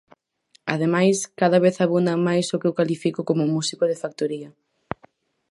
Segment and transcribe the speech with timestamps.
[0.73, 4.53] Ademais, cada vez abundan máis o que eu cualifico como 'músico de factoría'.